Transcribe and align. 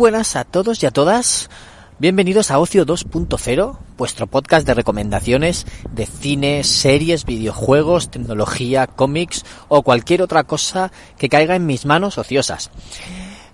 buenas 0.00 0.34
a 0.34 0.44
todos 0.44 0.82
y 0.82 0.86
a 0.86 0.92
todas. 0.92 1.50
Bienvenidos 1.98 2.50
a 2.50 2.58
Ocio 2.58 2.86
2.0, 2.86 3.76
vuestro 3.98 4.26
podcast 4.26 4.66
de 4.66 4.72
recomendaciones 4.72 5.66
de 5.92 6.06
cine, 6.06 6.64
series, 6.64 7.26
videojuegos, 7.26 8.10
tecnología, 8.10 8.86
cómics 8.86 9.44
o 9.68 9.82
cualquier 9.82 10.22
otra 10.22 10.44
cosa 10.44 10.90
que 11.18 11.28
caiga 11.28 11.54
en 11.54 11.66
mis 11.66 11.84
manos 11.84 12.16
ociosas. 12.16 12.70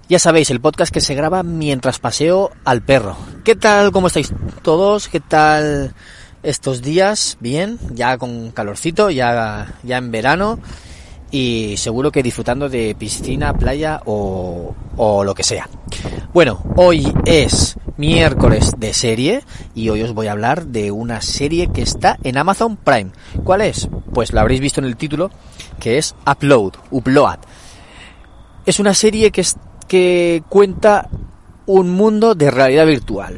Ya 0.08 0.20
sabéis, 0.20 0.50
el 0.50 0.60
podcast 0.60 0.94
que 0.94 1.00
se 1.00 1.16
graba 1.16 1.42
mientras 1.42 1.98
paseo 1.98 2.52
al 2.64 2.80
perro. 2.80 3.16
¿Qué 3.42 3.56
tal? 3.56 3.90
¿Cómo 3.90 4.06
estáis 4.06 4.32
todos? 4.62 5.08
¿Qué 5.08 5.18
tal 5.18 5.94
estos 6.44 6.80
días? 6.80 7.38
Bien, 7.40 7.76
ya 7.90 8.18
con 8.18 8.52
calorcito, 8.52 9.10
ya, 9.10 9.74
ya 9.82 9.96
en 9.96 10.12
verano 10.12 10.60
y 11.30 11.74
seguro 11.76 12.12
que 12.12 12.22
disfrutando 12.22 12.68
de 12.68 12.94
piscina, 12.94 13.52
playa 13.52 14.00
o, 14.04 14.74
o 14.96 15.24
lo 15.24 15.34
que 15.34 15.42
sea. 15.42 15.68
Bueno, 16.32 16.62
hoy 16.76 17.12
es 17.24 17.76
miércoles 17.96 18.74
de 18.76 18.92
serie 18.92 19.42
y 19.74 19.88
hoy 19.88 20.02
os 20.02 20.12
voy 20.12 20.26
a 20.26 20.32
hablar 20.32 20.66
de 20.66 20.90
una 20.90 21.20
serie 21.20 21.68
que 21.68 21.82
está 21.82 22.18
en 22.22 22.38
Amazon 22.38 22.76
Prime. 22.76 23.10
¿Cuál 23.44 23.62
es? 23.62 23.88
Pues 24.12 24.32
la 24.32 24.42
habréis 24.42 24.60
visto 24.60 24.80
en 24.80 24.86
el 24.86 24.96
título, 24.96 25.30
que 25.80 25.98
es 25.98 26.14
Upload, 26.26 26.72
Upload. 26.90 27.38
Es 28.64 28.80
una 28.80 28.94
serie 28.94 29.30
que, 29.30 29.40
es, 29.40 29.56
que 29.88 30.42
cuenta 30.48 31.08
un 31.66 31.90
mundo 31.90 32.34
de 32.34 32.50
realidad 32.50 32.86
virtual. 32.86 33.36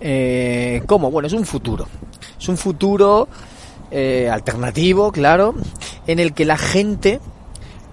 Eh, 0.00 0.82
¿Cómo? 0.86 1.10
Bueno, 1.10 1.26
es 1.26 1.32
un 1.32 1.46
futuro. 1.46 1.86
Es 2.38 2.48
un 2.48 2.56
futuro 2.56 3.28
eh, 3.96 4.28
alternativo, 4.28 5.12
claro, 5.12 5.54
en 6.08 6.18
el 6.18 6.34
que 6.34 6.44
la 6.44 6.58
gente, 6.58 7.20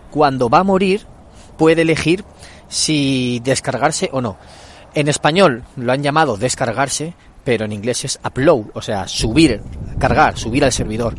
cuando 0.10 0.50
va 0.50 0.60
a 0.60 0.64
morir, 0.64 1.06
puede 1.60 1.84
elegir 1.84 2.26
si 2.68 3.40
descargarse 3.44 4.10
o 4.12 4.20
no. 4.20 4.38
En 4.96 5.08
español 5.08 5.64
lo 5.76 5.92
han 5.92 6.02
llamado 6.02 6.38
descargarse, 6.38 7.14
pero 7.44 7.66
en 7.66 7.72
inglés 7.72 8.04
es 8.04 8.20
upload, 8.26 8.66
o 8.74 8.82
sea, 8.82 9.08
subir, 9.08 9.62
cargar, 10.00 10.40
subir 10.40 10.66
al 10.66 10.72
servidor. 10.72 11.14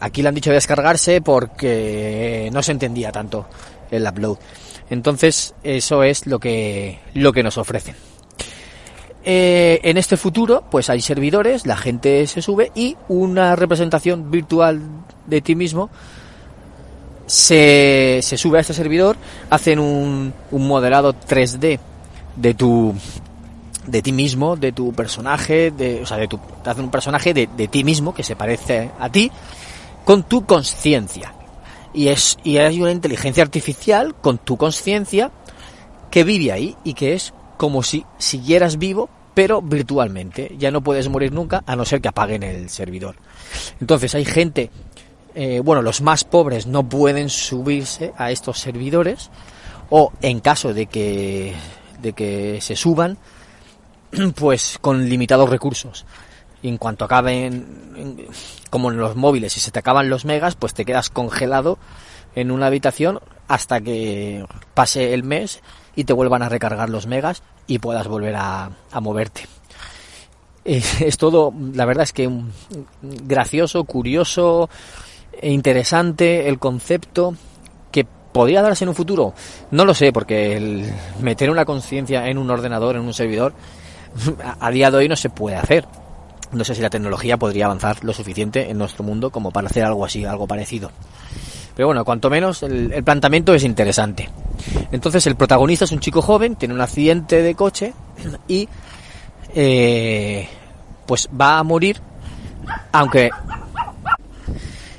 Aquí 0.00 0.20
le 0.20 0.30
han 0.30 0.34
dicho 0.34 0.50
descargarse 0.50 1.20
porque 1.20 2.50
no 2.52 2.64
se 2.64 2.72
entendía 2.72 3.12
tanto 3.12 3.46
el 3.92 4.04
upload. 4.04 4.38
Entonces, 4.90 5.54
eso 5.62 6.02
es 6.02 6.26
lo 6.26 6.40
que, 6.40 6.98
lo 7.14 7.32
que 7.32 7.44
nos 7.44 7.56
ofrecen. 7.56 7.94
Eh, 9.28 9.80
en 9.82 9.96
este 9.96 10.16
futuro, 10.16 10.62
pues 10.70 10.88
hay 10.88 11.00
servidores, 11.00 11.66
la 11.66 11.76
gente 11.76 12.24
se 12.28 12.40
sube 12.40 12.70
y 12.76 12.96
una 13.08 13.56
representación 13.56 14.30
virtual 14.30 14.80
de 15.26 15.40
ti 15.40 15.56
mismo 15.56 15.90
se, 17.26 18.20
se 18.22 18.36
sube 18.36 18.58
a 18.58 18.60
este 18.60 18.72
servidor, 18.72 19.16
hacen 19.50 19.80
un, 19.80 20.32
un 20.52 20.68
modelado 20.68 21.12
3D 21.12 21.80
de 22.36 22.54
tu 22.54 22.94
de 23.88 24.00
ti 24.00 24.12
mismo, 24.12 24.54
de 24.54 24.70
tu 24.70 24.92
personaje, 24.92 25.72
de, 25.72 26.02
o 26.02 26.06
sea, 26.06 26.18
de 26.18 26.28
tu, 26.28 26.38
te 26.62 26.70
hacen 26.70 26.84
un 26.84 26.90
personaje 26.92 27.34
de, 27.34 27.48
de 27.48 27.66
ti 27.66 27.82
mismo 27.82 28.14
que 28.14 28.22
se 28.22 28.36
parece 28.36 28.92
a 28.96 29.10
ti 29.10 29.32
con 30.04 30.22
tu 30.22 30.46
conciencia. 30.46 31.34
Y 31.92 32.08
es 32.08 32.38
y 32.44 32.58
hay 32.58 32.80
una 32.80 32.92
inteligencia 32.92 33.42
artificial 33.42 34.14
con 34.14 34.38
tu 34.38 34.56
conciencia 34.56 35.32
que 36.12 36.22
vive 36.22 36.52
ahí 36.52 36.76
y 36.84 36.94
que 36.94 37.14
es 37.14 37.34
como 37.56 37.82
si 37.82 38.04
siguieras 38.18 38.78
vivo, 38.78 39.08
pero 39.36 39.60
virtualmente. 39.60 40.56
Ya 40.58 40.70
no 40.70 40.80
puedes 40.80 41.10
morir 41.10 41.30
nunca 41.30 41.62
a 41.66 41.76
no 41.76 41.84
ser 41.84 42.00
que 42.00 42.08
apaguen 42.08 42.42
el 42.42 42.70
servidor. 42.70 43.16
Entonces 43.82 44.14
hay 44.14 44.24
gente, 44.24 44.70
eh, 45.34 45.60
bueno, 45.62 45.82
los 45.82 46.00
más 46.00 46.24
pobres 46.24 46.66
no 46.66 46.88
pueden 46.88 47.28
subirse 47.28 48.14
a 48.16 48.30
estos 48.30 48.58
servidores 48.58 49.30
o 49.90 50.10
en 50.22 50.40
caso 50.40 50.72
de 50.72 50.86
que 50.86 51.54
de 52.00 52.14
que 52.14 52.62
se 52.62 52.76
suban, 52.76 53.18
pues 54.36 54.78
con 54.80 55.06
limitados 55.06 55.50
recursos. 55.50 56.06
Y 56.62 56.68
en 56.68 56.78
cuanto 56.78 57.04
acaben, 57.04 58.26
como 58.70 58.90
en 58.90 58.96
los 58.96 59.16
móviles, 59.16 59.52
si 59.52 59.60
se 59.60 59.70
te 59.70 59.80
acaban 59.80 60.08
los 60.08 60.24
megas, 60.24 60.54
pues 60.54 60.72
te 60.72 60.86
quedas 60.86 61.10
congelado 61.10 61.78
en 62.34 62.50
una 62.50 62.68
habitación 62.68 63.20
hasta 63.48 63.82
que 63.82 64.46
pase 64.72 65.12
el 65.12 65.24
mes 65.24 65.60
y 65.94 66.04
te 66.04 66.14
vuelvan 66.14 66.42
a 66.42 66.48
recargar 66.48 66.88
los 66.88 67.06
megas 67.06 67.42
y 67.66 67.78
puedas 67.78 68.06
volver 68.08 68.36
a, 68.36 68.70
a 68.90 69.00
moverte. 69.00 69.46
Es 70.64 71.16
todo, 71.16 71.54
la 71.74 71.84
verdad 71.84 72.02
es 72.02 72.12
que 72.12 72.28
gracioso, 73.02 73.84
curioso, 73.84 74.68
e 75.40 75.52
interesante 75.52 76.48
el 76.48 76.58
concepto 76.58 77.36
¿Podría 78.36 78.60
darse 78.60 78.84
en 78.84 78.90
un 78.90 78.94
futuro? 78.94 79.32
No 79.70 79.86
lo 79.86 79.94
sé, 79.94 80.12
porque 80.12 80.58
el 80.58 80.92
meter 81.22 81.48
una 81.48 81.64
conciencia 81.64 82.28
en 82.28 82.36
un 82.36 82.50
ordenador, 82.50 82.96
en 82.96 83.00
un 83.00 83.14
servidor, 83.14 83.54
a 84.60 84.70
día 84.70 84.90
de 84.90 84.98
hoy 84.98 85.08
no 85.08 85.16
se 85.16 85.30
puede 85.30 85.56
hacer. 85.56 85.86
No 86.52 86.62
sé 86.62 86.74
si 86.74 86.82
la 86.82 86.90
tecnología 86.90 87.38
podría 87.38 87.64
avanzar 87.64 88.04
lo 88.04 88.12
suficiente 88.12 88.68
en 88.68 88.76
nuestro 88.76 89.04
mundo 89.04 89.30
como 89.30 89.52
para 89.52 89.68
hacer 89.68 89.84
algo 89.84 90.04
así, 90.04 90.26
algo 90.26 90.46
parecido. 90.46 90.90
Pero 91.74 91.88
bueno, 91.88 92.04
cuanto 92.04 92.28
menos 92.28 92.62
el 92.62 93.02
planteamiento 93.02 93.54
es 93.54 93.64
interesante. 93.64 94.28
Entonces 94.92 95.26
el 95.26 95.36
protagonista 95.36 95.84
es 95.84 95.92
un 95.92 96.00
chico 96.00 96.22
joven, 96.22 96.56
tiene 96.56 96.74
un 96.74 96.80
accidente 96.80 97.42
de 97.42 97.54
coche 97.54 97.92
y 98.48 98.68
eh, 99.54 100.48
pues 101.06 101.28
va 101.38 101.58
a 101.58 101.62
morir, 101.62 102.00
aunque 102.92 103.30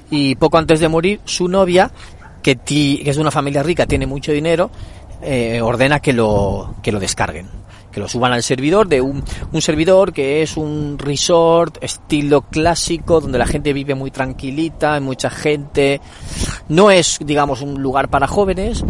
y 0.10 0.36
poco 0.36 0.58
antes 0.58 0.80
de 0.80 0.88
morir 0.88 1.20
su 1.26 1.48
novia 1.48 1.92
que, 2.42 2.56
ti, 2.56 3.02
que 3.04 3.10
es 3.10 3.16
de 3.16 3.22
una 3.22 3.32
familia 3.32 3.64
rica, 3.64 3.86
tiene 3.86 4.08
mucho 4.08 4.32
dinero, 4.32 4.70
eh, 5.22 5.62
ordena 5.62 6.00
que 6.00 6.14
lo, 6.14 6.76
que 6.82 6.92
lo 6.92 7.00
descarguen, 7.00 7.48
que 7.92 8.00
lo 8.00 8.08
suban 8.08 8.32
al 8.32 8.44
servidor 8.44 8.88
de 8.88 9.02
un, 9.02 9.24
un 9.52 9.62
servidor 9.62 10.14
que 10.14 10.42
es 10.42 10.56
un 10.56 10.98
resort 10.98 11.84
estilo 11.84 12.44
clásico 12.44 13.20
donde 13.20 13.38
la 13.38 13.48
gente 13.48 13.74
vive 13.74 13.96
muy 13.96 14.12
tranquilita, 14.12 14.94
hay 14.94 15.02
mucha 15.02 15.30
gente, 15.30 16.00
no 16.70 16.90
es 16.90 17.18
digamos 17.20 17.62
un 17.62 17.82
lugar 17.82 18.10
para 18.10 18.28
jóvenes, 18.28 18.86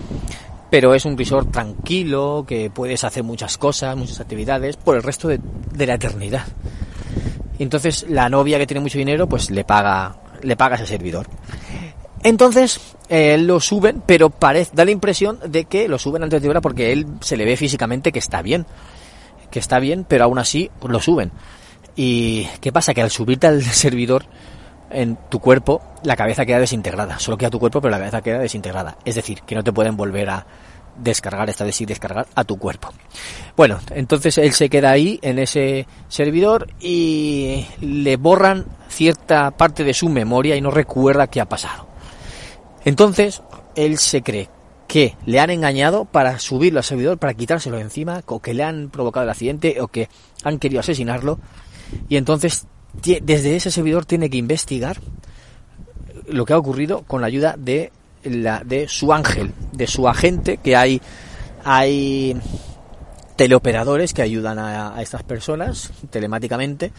pero 0.69 0.93
es 0.93 1.05
un 1.05 1.17
resort 1.17 1.51
tranquilo, 1.51 2.45
que 2.47 2.69
puedes 2.69 3.03
hacer 3.03 3.23
muchas 3.23 3.57
cosas, 3.57 3.95
muchas 3.95 4.19
actividades 4.19 4.77
por 4.77 4.95
el 4.95 5.03
resto 5.03 5.27
de, 5.27 5.39
de 5.73 5.85
la 5.85 5.95
eternidad. 5.95 6.45
Y 7.59 7.63
entonces 7.63 8.05
la 8.09 8.29
novia 8.29 8.57
que 8.57 8.67
tiene 8.67 8.81
mucho 8.81 8.97
dinero 8.97 9.27
pues 9.27 9.49
le 9.49 9.63
paga, 9.63 10.17
le 10.41 10.55
paga 10.55 10.75
ese 10.75 10.85
servidor. 10.85 11.27
Entonces, 12.23 12.95
eh, 13.09 13.37
lo 13.37 13.59
suben, 13.59 14.01
pero 14.05 14.29
parece, 14.29 14.71
da 14.73 14.83
la 14.83 14.91
impresión 14.91 15.39
de 15.47 15.65
que 15.65 15.87
lo 15.87 15.97
suben 15.97 16.23
antes 16.23 16.41
de 16.41 16.49
hora 16.49 16.61
porque 16.61 16.91
él 16.91 17.05
se 17.21 17.37
le 17.37 17.45
ve 17.45 17.55
físicamente 17.55 18.11
que 18.11 18.19
está 18.19 18.41
bien. 18.41 18.65
Que 19.51 19.59
está 19.59 19.79
bien, 19.79 20.05
pero 20.07 20.25
aún 20.25 20.39
así 20.39 20.69
lo 20.85 20.99
suben. 20.99 21.31
¿Y 21.95 22.45
qué 22.59 22.71
pasa? 22.71 22.93
Que 22.93 23.01
al 23.01 23.11
subirte 23.11 23.47
al 23.47 23.63
servidor 23.63 24.25
en 24.89 25.17
tu 25.29 25.39
cuerpo, 25.39 25.81
la 26.03 26.15
cabeza 26.15 26.45
queda 26.45 26.59
desintegrada. 26.59 27.19
Solo 27.19 27.37
queda 27.37 27.49
tu 27.49 27.59
cuerpo, 27.59 27.81
pero 27.81 27.91
la 27.91 27.97
cabeza 27.97 28.21
queda 28.21 28.39
desintegrada. 28.39 28.97
Es 29.05 29.15
decir, 29.15 29.41
que 29.41 29.55
no 29.55 29.63
te 29.63 29.73
pueden 29.73 29.97
volver 29.97 30.29
a 30.29 30.45
descargar, 30.97 31.49
esta 31.49 31.63
vez 31.63 31.77
descargar 31.79 32.27
a 32.35 32.43
tu 32.43 32.57
cuerpo. 32.57 32.89
Bueno, 33.55 33.79
entonces 33.91 34.37
él 34.37 34.53
se 34.53 34.69
queda 34.69 34.91
ahí 34.91 35.19
en 35.21 35.39
ese 35.39 35.87
servidor 36.07 36.67
y 36.79 37.67
le 37.81 38.17
borran 38.17 38.65
cierta 38.89 39.51
parte 39.51 39.83
de 39.83 39.93
su 39.93 40.09
memoria 40.09 40.55
y 40.55 40.61
no 40.61 40.71
recuerda 40.71 41.27
qué 41.27 41.41
ha 41.41 41.45
pasado. 41.45 41.87
Entonces, 42.83 43.41
él 43.75 43.97
se 43.97 44.21
cree 44.21 44.49
que 44.87 45.15
le 45.25 45.39
han 45.39 45.49
engañado 45.49 46.05
para 46.05 46.39
subirlo 46.39 46.79
al 46.79 46.83
servidor, 46.83 47.17
para 47.17 47.33
quitárselo 47.33 47.77
encima, 47.77 48.23
o 48.25 48.39
que 48.39 48.53
le 48.53 48.63
han 48.63 48.89
provocado 48.89 49.25
el 49.25 49.29
accidente, 49.29 49.81
o 49.81 49.89
que 49.89 50.09
han 50.43 50.59
querido 50.59 50.79
asesinarlo. 50.79 51.39
Y 52.07 52.15
entonces, 52.15 52.65
desde 53.03 53.55
ese 53.55 53.71
servidor 53.71 54.05
tiene 54.05 54.29
que 54.29 54.37
investigar 54.37 54.99
lo 56.27 56.45
que 56.45 56.53
ha 56.53 56.57
ocurrido 56.57 57.03
con 57.03 57.21
la 57.21 57.27
ayuda 57.27 57.55
de 57.57 57.91
la, 58.23 58.61
de 58.63 58.87
su 58.87 59.13
ángel, 59.13 59.53
de 59.71 59.87
su 59.87 60.07
agente, 60.07 60.57
que 60.57 60.75
hay, 60.75 61.01
hay 61.63 62.35
teleoperadores 63.35 64.13
que 64.13 64.21
ayudan 64.21 64.59
a, 64.59 65.01
estas 65.01 65.23
personas 65.23 65.91
telemáticamente 66.09 66.91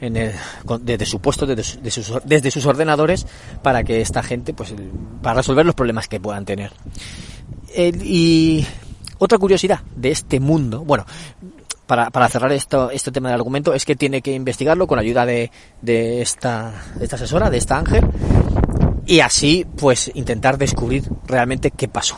en 0.00 0.16
el, 0.16 0.32
desde 0.80 1.06
su 1.06 1.20
puesto, 1.20 1.46
desde, 1.46 1.90
sus, 1.90 2.12
desde 2.24 2.50
sus 2.50 2.66
ordenadores, 2.66 3.26
para 3.62 3.84
que 3.84 4.00
esta 4.00 4.22
gente, 4.22 4.52
pues, 4.52 4.74
para 5.22 5.36
resolver 5.36 5.64
los 5.64 5.74
problemas 5.74 6.08
que 6.08 6.20
puedan 6.20 6.44
tener. 6.44 6.72
y 7.74 8.66
otra 9.18 9.38
curiosidad 9.38 9.80
de 9.94 10.10
este 10.10 10.40
mundo, 10.40 10.80
bueno, 10.84 11.06
para, 11.86 12.10
para 12.10 12.28
cerrar 12.28 12.52
esto, 12.52 12.90
este 12.90 13.10
tema 13.10 13.28
del 13.28 13.38
argumento, 13.38 13.74
es 13.74 13.84
que 13.84 13.96
tiene 13.96 14.22
que 14.22 14.32
investigarlo 14.32 14.86
con 14.86 14.98
ayuda 14.98 15.26
de, 15.26 15.50
de, 15.80 16.22
esta, 16.22 16.72
de 16.96 17.04
esta 17.04 17.16
asesora, 17.16 17.50
de 17.50 17.58
esta 17.58 17.78
ángel, 17.78 18.06
y 19.06 19.20
así, 19.20 19.66
pues, 19.76 20.10
intentar 20.14 20.58
descubrir 20.58 21.04
realmente 21.26 21.70
qué 21.70 21.88
pasó. 21.88 22.16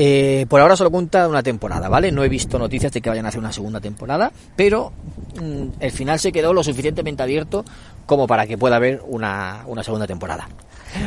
Eh, 0.00 0.46
por 0.48 0.60
ahora 0.60 0.76
solo 0.76 0.92
cuenta 0.92 1.26
una 1.26 1.42
temporada, 1.42 1.88
¿vale? 1.88 2.12
No 2.12 2.22
he 2.22 2.28
visto 2.28 2.56
noticias 2.56 2.92
de 2.92 3.00
que 3.00 3.10
vayan 3.10 3.26
a 3.26 3.30
hacer 3.30 3.40
una 3.40 3.52
segunda 3.52 3.80
temporada, 3.80 4.30
pero 4.54 4.92
mm, 5.42 5.80
el 5.80 5.90
final 5.90 6.20
se 6.20 6.30
quedó 6.30 6.52
lo 6.52 6.62
suficientemente 6.62 7.24
abierto 7.24 7.64
como 8.06 8.28
para 8.28 8.46
que 8.46 8.56
pueda 8.56 8.76
haber 8.76 9.02
una, 9.04 9.64
una 9.66 9.82
segunda 9.82 10.06
temporada. 10.06 10.48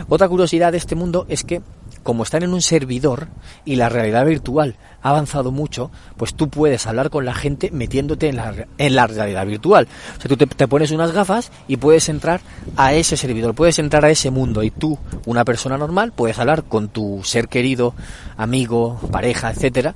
Otra 0.10 0.28
curiosidad 0.28 0.74
de 0.74 0.78
este 0.78 0.96
mundo 0.96 1.26
es 1.30 1.46
que 1.46 1.62
como 2.04 2.24
están 2.24 2.44
en 2.44 2.54
un 2.54 2.62
servidor 2.62 3.28
y 3.66 3.76
la 3.76 3.90
realidad 3.90 4.26
virtual 4.26 4.76
ha 5.02 5.10
avanzado 5.10 5.52
mucho, 5.52 5.92
pues 6.18 6.34
tú 6.34 6.50
puedes 6.50 6.86
hablar 6.88 7.10
con 7.10 7.26
la 7.26 7.34
gente 7.34 7.72
metiéndote 7.72 8.30
en 8.30 8.36
la, 8.36 8.68
en 8.78 8.96
la 8.96 9.08
realidad 9.08 9.46
virtual. 9.46 9.88
O 10.18 10.22
sea, 10.22 10.30
tú 10.30 10.38
te, 10.38 10.46
te, 10.48 10.68
pones 10.68 10.92
unas 10.92 11.12
gafas 11.12 11.52
y 11.68 11.78
puedes 11.78 12.10
entrar 12.10 12.42
a 12.78 12.94
ese 12.94 13.18
servidor, 13.18 13.56
puedes 13.56 13.80
entrar 13.80 14.06
a 14.06 14.10
ese 14.10 14.32
mundo 14.32 14.64
y 14.64 14.72
tú, 14.72 14.98
una 15.26 15.46
persona 15.46 15.78
normal, 15.78 16.12
puedes 16.12 16.40
hablar 16.40 16.64
con 16.64 16.90
tu 16.90 17.22
ser 17.24 17.48
querido, 17.48 17.94
amigo, 18.38 19.00
pareja, 19.12 19.52
etcétera, 19.52 19.96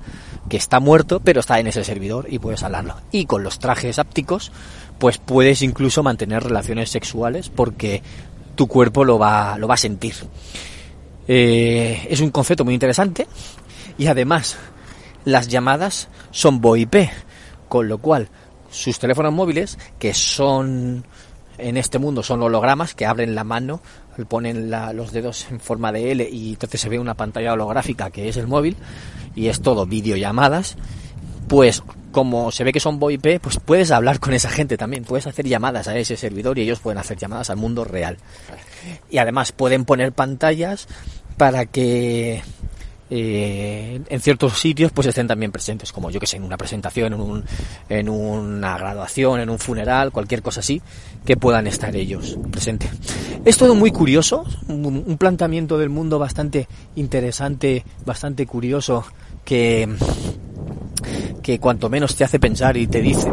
que 0.50 0.58
está 0.58 0.80
muerto, 0.80 1.20
pero 1.20 1.40
está 1.40 1.60
en 1.60 1.68
ese 1.68 1.84
servidor 1.84 2.28
y 2.30 2.40
puedes 2.40 2.64
hablarlo. 2.64 2.96
Y 3.12 3.26
con 3.26 3.44
los 3.44 3.60
trajes 3.60 4.00
ápticos, 4.00 4.52
pues 5.00 5.18
puedes 5.18 5.62
incluso 5.62 6.04
mantener 6.04 6.44
relaciones 6.44 6.90
sexuales 6.90 7.50
porque 7.50 8.02
tu 8.56 8.68
cuerpo 8.68 9.04
lo 9.04 9.20
va, 9.20 9.58
lo 9.58 9.68
va 9.68 9.76
a 9.76 9.78
sentir. 9.78 10.16
Eh, 11.28 12.08
es 12.10 12.22
un 12.22 12.30
concepto 12.30 12.64
muy 12.64 12.74
interesante 12.74 13.28
y 13.98 14.08
además 14.08 14.58
las 15.24 15.48
llamadas 15.48 16.08
son 16.32 16.62
VoIP, 16.62 17.10
con 17.68 17.88
lo 17.88 17.98
cual 17.98 18.30
sus 18.70 19.00
teléfonos 19.00 19.34
móviles, 19.34 19.78
que 19.98 20.14
son 20.14 21.06
en 21.58 21.78
este 21.78 22.00
mundo 22.00 22.22
son 22.22 22.44
hologramas 22.44 22.94
que 22.94 23.06
abren 23.06 23.34
la 23.34 23.44
mano, 23.44 23.82
ponen 24.28 24.70
los 24.70 25.12
dedos 25.12 25.48
en 25.50 25.60
forma 25.60 25.92
de 25.92 26.12
L 26.12 26.30
y 26.30 26.54
entonces 26.54 26.82
se 26.82 26.90
ve 26.90 27.00
una 27.00 27.16
pantalla 27.16 27.54
holográfica 27.54 28.10
que 28.10 28.30
es 28.30 28.38
el 28.38 28.48
móvil 28.48 28.78
y 29.36 29.48
es 29.48 29.62
todo 29.62 29.86
videollamadas, 29.86 30.78
pues 31.48 31.84
como 32.12 32.52
se 32.52 32.64
ve 32.64 32.72
que 32.72 32.80
son 32.80 32.98
VoIP, 32.98 33.42
pues 33.42 33.60
puedes 33.60 33.92
hablar 33.92 34.20
con 34.20 34.34
esa 34.34 34.50
gente 34.50 34.78
también, 34.78 35.04
puedes 35.04 35.28
hacer 35.28 35.46
llamadas 35.46 35.88
a 35.88 35.98
ese 35.98 36.16
servidor 36.16 36.58
y 36.58 36.62
ellos 36.62 36.80
pueden 36.80 36.98
hacer 36.98 37.18
llamadas 37.18 37.50
al 37.50 37.58
mundo 37.58 37.84
real. 37.84 38.18
Y 39.10 39.18
además 39.18 39.52
pueden 39.52 39.84
poner 39.84 40.14
pantallas 40.14 40.88
para 41.38 41.66
que 41.66 42.42
eh, 43.10 44.02
en 44.08 44.22
ciertos 44.22 44.60
sitios 44.60 44.92
pues 44.92 45.08
estén 45.08 45.28
también 45.28 45.52
presentes, 45.52 45.92
como 45.92 46.10
yo 46.10 46.20
que 46.20 46.26
sé, 46.26 46.38
en 46.38 46.44
una 46.44 46.58
presentación, 46.58 47.14
en, 47.14 47.20
un, 47.20 47.44
en 47.90 48.10
una 48.10 48.78
graduación, 48.78 49.42
en 49.42 49.50
un 49.50 49.60
funeral, 49.60 50.12
cualquier 50.12 50.42
cosa 50.42 50.62
así, 50.62 50.82
que 51.26 51.36
puedan 51.36 51.68
estar 51.68 51.96
ellos 51.96 52.38
presentes. 52.50 52.90
Es 53.44 53.58
todo 53.58 53.76
muy 53.76 53.92
curioso, 53.92 54.46
un, 54.70 55.04
un 55.06 55.18
planteamiento 55.18 55.78
del 55.78 55.90
mundo 55.90 56.18
bastante 56.18 56.68
interesante, 56.96 57.84
bastante 58.06 58.48
curioso, 58.48 59.06
que 59.44 59.88
que 61.46 61.60
cuanto 61.60 61.90
menos 61.90 62.16
te 62.16 62.24
hace 62.24 62.40
pensar 62.40 62.76
y 62.76 62.88
te 62.88 63.04
dice 63.04 63.30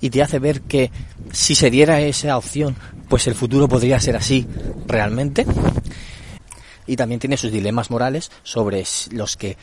y 0.00 0.10
te 0.10 0.20
hace 0.20 0.40
ver 0.40 0.62
que 0.62 0.90
si 1.30 1.54
se 1.54 1.70
diera 1.70 2.00
esa 2.00 2.36
opción, 2.36 2.74
pues 3.08 3.28
el 3.28 3.36
futuro 3.36 3.68
podría 3.68 4.00
ser 4.00 4.16
así 4.16 4.48
realmente. 4.84 5.46
Y 6.88 6.96
también 6.96 7.20
tiene 7.20 7.36
sus 7.36 7.52
dilemas 7.52 7.92
morales 7.92 8.32
sobre 8.42 8.82
los 9.12 9.36
que 9.36 9.56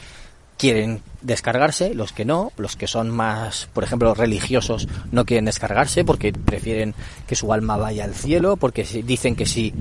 quieren 0.58 1.02
descargarse, 1.22 1.94
los 1.94 2.14
que 2.14 2.24
no, 2.24 2.54
los 2.56 2.78
que 2.78 2.88
son 2.88 3.12
más, 3.12 3.68
por 3.74 3.84
ejemplo, 3.84 4.14
religiosos 4.14 4.88
no 5.12 5.26
quieren 5.26 5.44
descargarse 5.44 6.06
porque 6.06 6.32
prefieren 6.32 6.96
que 7.28 7.36
su 7.36 7.52
alma 7.52 7.76
vaya 7.76 8.06
al 8.06 8.16
cielo, 8.16 8.56
porque 8.56 8.86
dicen 9.04 9.36
que 9.36 9.46
si 9.46 9.74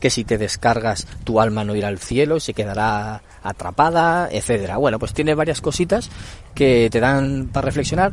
que 0.00 0.10
si 0.10 0.24
te 0.24 0.38
descargas 0.38 1.06
tu 1.24 1.40
alma 1.40 1.64
no 1.64 1.76
irá 1.76 1.88
al 1.88 1.98
cielo 1.98 2.36
y 2.36 2.40
se 2.40 2.54
quedará 2.54 3.22
atrapada, 3.42 4.28
etcétera. 4.30 4.78
Bueno, 4.78 4.98
pues 4.98 5.12
tiene 5.12 5.34
varias 5.34 5.60
cositas 5.60 6.10
que 6.54 6.88
te 6.90 7.00
dan 7.00 7.48
para 7.52 7.66
reflexionar. 7.66 8.12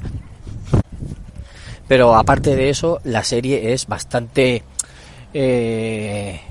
Pero 1.87 2.15
aparte 2.15 2.55
de 2.55 2.69
eso, 2.69 2.99
la 3.03 3.23
serie 3.23 3.73
es 3.73 3.87
bastante 3.87 4.63
eh, 5.33 6.41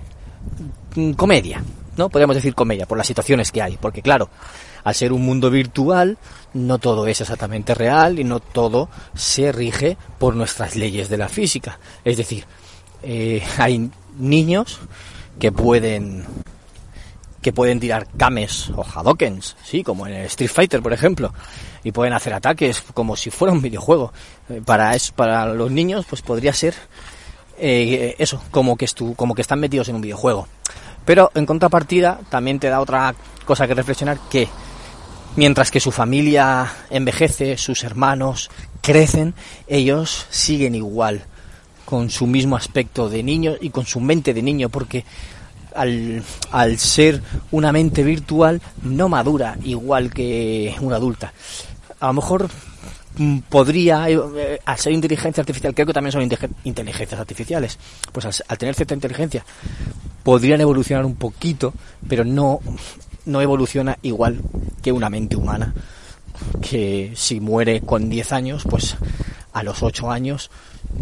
comedia, 1.16 1.62
¿no? 1.96 2.08
Podríamos 2.08 2.36
decir 2.36 2.54
comedia 2.54 2.86
por 2.86 2.96
las 2.96 3.06
situaciones 3.06 3.52
que 3.52 3.60
hay, 3.60 3.76
porque 3.76 4.00
claro, 4.00 4.30
al 4.82 4.94
ser 4.94 5.12
un 5.12 5.22
mundo 5.22 5.50
virtual, 5.50 6.16
no 6.54 6.78
todo 6.78 7.06
es 7.06 7.20
exactamente 7.20 7.74
real 7.74 8.18
y 8.18 8.24
no 8.24 8.40
todo 8.40 8.88
se 9.14 9.52
rige 9.52 9.98
por 10.18 10.34
nuestras 10.34 10.74
leyes 10.74 11.10
de 11.10 11.18
la 11.18 11.28
física. 11.28 11.78
Es 12.02 12.16
decir, 12.16 12.44
eh, 13.02 13.42
hay 13.58 13.90
niños 14.18 14.80
que 15.38 15.52
pueden 15.52 16.24
que 17.42 17.52
pueden 17.52 17.78
tirar 17.78 18.08
kames 18.16 18.70
o 18.74 18.84
hadokens, 18.84 19.56
sí, 19.62 19.84
como 19.84 20.08
en 20.08 20.14
Street 20.24 20.50
Fighter, 20.50 20.82
por 20.82 20.92
ejemplo, 20.92 21.32
y 21.84 21.92
pueden 21.92 22.12
hacer 22.12 22.34
ataques 22.34 22.82
como 22.92 23.14
si 23.14 23.30
fuera 23.30 23.52
un 23.52 23.62
videojuego. 23.62 24.12
Eh, 24.48 24.60
para 24.64 24.96
es, 24.96 25.12
para 25.12 25.46
los 25.54 25.70
niños, 25.70 26.06
pues 26.08 26.22
podría 26.22 26.52
ser 26.52 26.74
eh, 27.56 28.16
eso, 28.18 28.42
como 28.50 28.76
que 28.76 28.84
estu, 28.84 29.14
como 29.14 29.36
que 29.36 29.42
están 29.42 29.60
metidos 29.60 29.88
en 29.88 29.94
un 29.94 30.00
videojuego. 30.00 30.48
Pero 31.04 31.30
en 31.36 31.46
contrapartida 31.46 32.18
también 32.30 32.58
te 32.58 32.68
da 32.68 32.80
otra 32.80 33.14
cosa 33.44 33.68
que 33.68 33.74
reflexionar 33.74 34.18
que 34.28 34.48
mientras 35.36 35.70
que 35.70 35.78
su 35.78 35.92
familia 35.92 36.68
envejece, 36.90 37.56
sus 37.58 37.84
hermanos 37.84 38.50
crecen, 38.80 39.34
ellos 39.68 40.26
siguen 40.30 40.74
igual 40.74 41.24
con 41.86 42.10
su 42.10 42.26
mismo 42.26 42.56
aspecto 42.56 43.08
de 43.08 43.22
niño 43.22 43.54
y 43.58 43.70
con 43.70 43.86
su 43.86 44.00
mente 44.00 44.34
de 44.34 44.42
niño, 44.42 44.68
porque 44.68 45.04
al, 45.74 46.22
al 46.50 46.78
ser 46.78 47.22
una 47.52 47.72
mente 47.72 48.02
virtual 48.02 48.60
no 48.82 49.08
madura 49.08 49.56
igual 49.62 50.12
que 50.12 50.74
una 50.80 50.96
adulta. 50.96 51.32
A 52.00 52.08
lo 52.08 52.14
mejor 52.14 52.50
mm, 53.18 53.38
podría, 53.48 54.10
eh, 54.10 54.60
al 54.64 54.78
ser 54.78 54.92
inteligencia 54.92 55.40
artificial, 55.42 55.74
creo 55.74 55.86
que 55.86 55.92
también 55.92 56.12
son 56.12 56.28
inteligencias 56.64 57.20
artificiales, 57.20 57.78
pues 58.12 58.42
al, 58.48 58.58
tener 58.58 58.74
cierta 58.74 58.94
inteligencia 58.94 59.44
podrían 60.24 60.60
evolucionar 60.60 61.04
un 61.04 61.14
poquito, 61.14 61.72
pero 62.08 62.24
no, 62.24 62.58
no 63.26 63.40
evoluciona 63.40 63.96
igual 64.02 64.40
que 64.82 64.90
una 64.90 65.08
mente 65.08 65.36
humana, 65.36 65.72
que 66.60 67.12
si 67.14 67.38
muere 67.38 67.80
con 67.80 68.10
10 68.10 68.32
años, 68.32 68.64
pues 68.68 68.96
a 69.56 69.62
los 69.62 69.82
8 69.82 70.10
años 70.10 70.50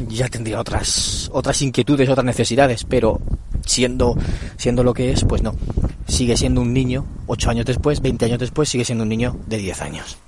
ya 0.09 0.29
tendría 0.29 0.61
otras 0.61 1.29
otras 1.33 1.61
inquietudes, 1.61 2.09
otras 2.09 2.25
necesidades, 2.25 2.85
pero 2.85 3.21
siendo 3.67 4.17
siendo 4.57 4.85
lo 4.85 4.95
que 4.95 5.11
es, 5.11 5.25
pues 5.25 5.43
no. 5.43 5.57
Sigue 6.07 6.37
siendo 6.37 6.61
un 6.61 6.73
niño, 6.73 7.05
8 7.27 7.51
años 7.51 7.67
después, 7.67 8.01
20 8.01 8.27
años 8.27 8.39
después, 8.39 8.69
sigue 8.69 8.85
siendo 8.85 9.03
un 9.03 9.09
niño 9.09 9.37
de 9.47 9.59
10 9.59 9.83
años. 9.83 10.19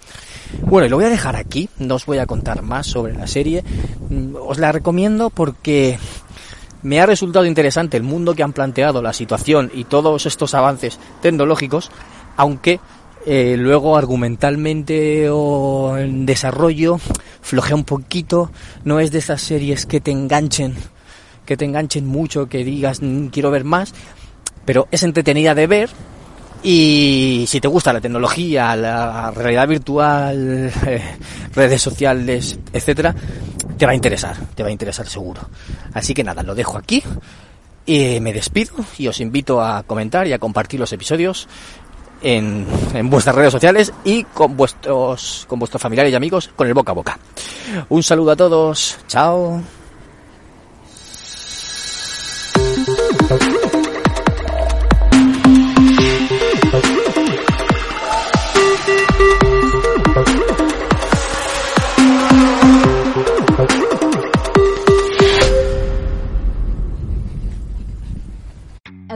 Bueno, 0.62 0.86
y 0.86 0.88
lo 0.90 0.96
voy 0.96 1.04
a 1.04 1.08
dejar 1.08 1.36
aquí, 1.36 1.68
no 1.78 1.94
os 1.94 2.06
voy 2.06 2.18
a 2.18 2.26
contar 2.26 2.62
más 2.62 2.88
sobre 2.88 3.14
la 3.14 3.28
serie. 3.28 3.62
Mm, 4.10 4.34
os 4.34 4.58
la 4.58 4.72
recomiendo 4.72 5.30
porque 5.30 5.96
me 6.82 7.00
ha 7.00 7.06
resultado 7.06 7.46
interesante 7.46 7.96
el 7.96 8.02
mundo 8.02 8.34
que 8.34 8.42
han 8.42 8.52
planteado, 8.52 9.02
la 9.02 9.12
situación 9.12 9.70
y 9.72 9.84
todos 9.84 10.26
estos 10.26 10.52
avances 10.54 10.98
tecnológicos, 11.22 11.92
aunque 12.36 12.80
eh, 13.26 13.56
luego 13.58 13.96
argumentalmente 13.96 15.28
o 15.30 15.98
en 15.98 16.26
desarrollo 16.26 17.00
flojea 17.42 17.74
un 17.74 17.84
poquito, 17.84 18.52
no 18.84 19.00
es 19.00 19.10
de 19.10 19.18
esas 19.18 19.42
series 19.42 19.84
que 19.84 20.00
te 20.00 20.12
enganchen, 20.12 20.74
que 21.44 21.56
te 21.56 21.64
enganchen 21.64 22.06
mucho, 22.06 22.48
que 22.48 22.64
digas 22.64 23.02
mm, 23.02 23.26
quiero 23.26 23.50
ver 23.50 23.64
más, 23.64 23.94
pero 24.64 24.86
es 24.92 25.02
entretenida 25.02 25.54
de 25.56 25.66
ver 25.66 25.90
y 26.62 27.44
si 27.48 27.60
te 27.60 27.68
gusta 27.68 27.92
la 27.92 28.00
tecnología, 28.00 28.74
la 28.76 29.30
realidad 29.30 29.68
virtual, 29.68 30.72
eh, 30.86 31.02
redes 31.52 31.82
sociales, 31.82 32.58
etcétera, 32.72 33.14
te 33.76 33.86
va 33.86 33.92
a 33.92 33.96
interesar, 33.96 34.36
te 34.54 34.62
va 34.62 34.68
a 34.68 34.72
interesar 34.72 35.06
seguro. 35.06 35.42
Así 35.94 36.14
que 36.14 36.24
nada, 36.24 36.42
lo 36.42 36.54
dejo 36.54 36.78
aquí. 36.78 37.02
Y 37.88 38.18
me 38.18 38.32
despido 38.32 38.74
y 38.98 39.06
os 39.06 39.20
invito 39.20 39.62
a 39.62 39.84
comentar 39.84 40.26
y 40.26 40.32
a 40.32 40.40
compartir 40.40 40.80
los 40.80 40.92
episodios 40.92 41.46
en, 42.22 42.66
en, 42.94 43.10
vuestras 43.10 43.36
redes 43.36 43.52
sociales 43.52 43.92
y 44.04 44.24
con 44.24 44.56
vuestros, 44.56 45.44
con 45.48 45.58
vuestros 45.58 45.80
familiares 45.80 46.12
y 46.12 46.16
amigos 46.16 46.50
con 46.54 46.66
el 46.66 46.74
boca 46.74 46.92
a 46.92 46.94
boca. 46.94 47.18
Un 47.88 48.02
saludo 48.02 48.32
a 48.32 48.36
todos, 48.36 48.98
chao. 49.06 49.60